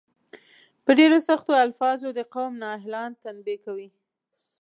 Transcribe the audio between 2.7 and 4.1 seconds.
اهلان تنبیه کوي.